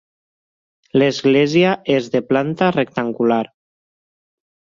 L'església 1.01 1.73
és 1.97 2.09
de 2.15 2.23
planta 2.31 2.71
rectangular. 2.77 3.41